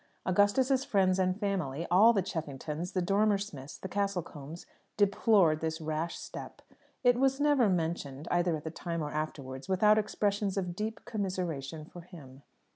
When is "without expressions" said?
9.69-10.57